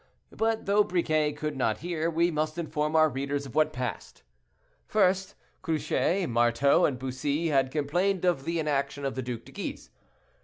[0.31, 4.23] But though Briquet could not hear, we must inform our readers of what passed.
[4.87, 5.91] First, Cruce,
[6.27, 9.91] Marteau, and Bussy had complained of the inaction of the Duc de Guise.